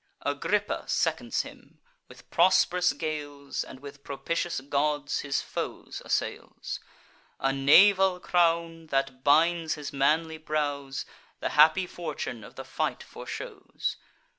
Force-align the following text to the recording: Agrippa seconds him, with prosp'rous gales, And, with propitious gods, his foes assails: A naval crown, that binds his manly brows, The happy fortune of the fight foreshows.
Agrippa 0.25 0.83
seconds 0.87 1.43
him, 1.43 1.79
with 2.07 2.27
prosp'rous 2.31 2.91
gales, 2.91 3.63
And, 3.63 3.81
with 3.81 4.03
propitious 4.03 4.59
gods, 4.59 5.19
his 5.19 5.43
foes 5.43 6.01
assails: 6.03 6.79
A 7.39 7.53
naval 7.53 8.19
crown, 8.19 8.87
that 8.87 9.23
binds 9.23 9.75
his 9.75 9.93
manly 9.93 10.39
brows, 10.39 11.05
The 11.39 11.49
happy 11.49 11.85
fortune 11.85 12.43
of 12.43 12.55
the 12.55 12.65
fight 12.65 13.03
foreshows. 13.03 13.97